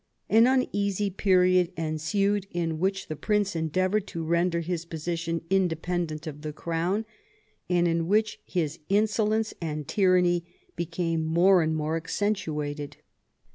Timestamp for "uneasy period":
0.47-1.71